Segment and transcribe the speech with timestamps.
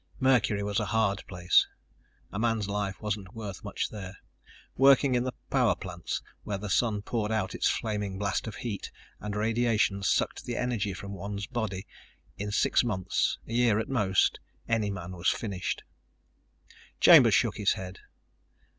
[0.19, 1.67] Mercury was a hard place.
[2.31, 4.17] A man's life wasn't worth much there.
[4.75, 8.89] Working in the power plants, where the Sun poured out its flaming blast of heat,
[9.19, 11.85] and radiations sucked the energy from one's body,
[12.35, 15.83] in six months, a year at most, any man was finished.
[16.99, 17.99] Chambers shook his head.